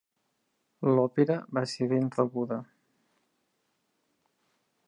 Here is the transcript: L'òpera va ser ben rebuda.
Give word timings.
L'òpera 0.99 1.35
va 1.57 1.63
ser 1.73 1.89
ben 1.93 2.09
rebuda. 2.17 2.59